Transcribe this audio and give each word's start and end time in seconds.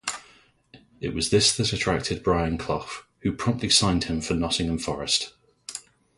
It 0.99 1.13
was 1.13 1.29
this 1.29 1.55
that 1.57 1.71
attracted 1.73 2.23
Brian 2.23 2.57
Clough 2.57 2.89
who 3.19 3.33
promptly 3.33 3.69
signed 3.69 4.05
him 4.05 4.19
for 4.19 4.33
Nottingham 4.33 4.79
Forest. 4.79 5.33